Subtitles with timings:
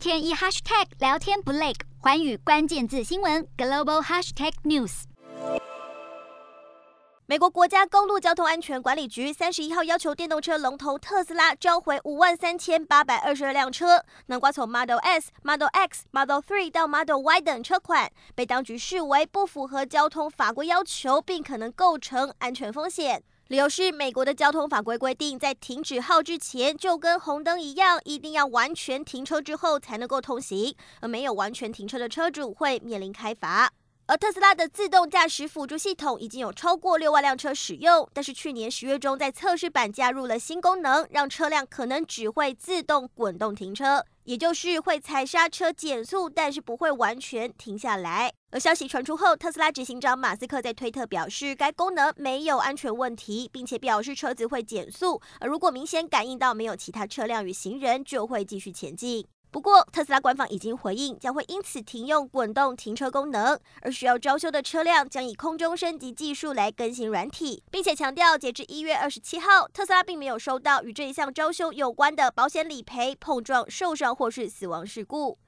[0.00, 5.02] 天一 hashtag 聊天不累，寰宇关键字新闻 global hashtag news。
[7.26, 23.22] 美国国家公路交通安全管理局三十一号要求电动车龙头特斯拉召回五万三千八百二十二辆车，囊括从 Model S、Model X、Model 3到 Model Y 等车款，被当局视为不符合交通法规要求，并可能构成安全风险。
[23.50, 33.72] 理由是美国的交通法规规定，在停止号之前就跟红灯一样，一定要完全停车之后才能够通行，而没有完全停车的车主会面临开罚。
[34.10, 48.32] 而特斯拉的自动驾驶辅助系统已经有超过六万辆车使用，但是去年十月中在测试版加入了新功能，让车辆可能只会自动滚动停车，也就是会踩刹车减速，但是不会完全停下来。
[48.50, 59.24] 而消息传出后，特斯拉执行长马斯克在推特表示，该功能没有安全问题，并且表示车子会减速，而如果明显感应到没有其他车辆与行人，就会继续前进。
[59.52, 75.40] 不过，特斯拉官方已经回应，将会因此停用滚动停车功能，而需要招修的车辆将以空中升级技术来更新软体，并且强调，截至一月二十七号，特斯拉并没有收到与这一项招修有关的保险理赔、碰撞、受伤或是死亡事故。